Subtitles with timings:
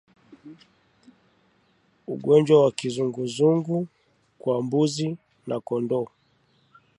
[2.07, 3.77] Ugonjwa wa kizunguzungu
[4.39, 5.07] kwa mbuzi
[5.47, 6.07] na kondoo